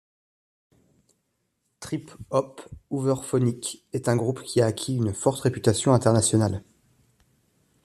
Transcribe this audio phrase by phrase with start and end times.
[1.79, 6.63] Trip hop: Hooverphonic est un groupe qui a acquis une forte réputation internationale.